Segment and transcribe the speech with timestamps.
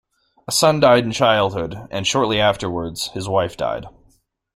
[0.47, 3.85] A son died in childhood, and shortly afterwards, his wife died.